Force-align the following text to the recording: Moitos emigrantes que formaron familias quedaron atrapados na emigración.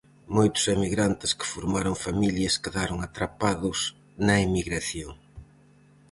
Moitos 0.35 0.63
emigrantes 0.75 1.31
que 1.37 1.49
formaron 1.53 1.95
familias 2.05 2.59
quedaron 2.63 2.97
atrapados 3.07 3.77
na 4.25 4.35
emigración. 4.47 5.13